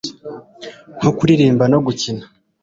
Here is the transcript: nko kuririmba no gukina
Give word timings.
nko 0.97 1.09
kuririmba 1.17 1.65
no 1.71 1.79
gukina 1.85 2.23